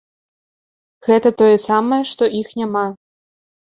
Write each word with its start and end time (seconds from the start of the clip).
Гэта 1.09 1.29
тое 1.43 1.51
самае, 1.67 2.03
што 2.13 2.23
іх 2.41 2.47
няма. 2.61 2.85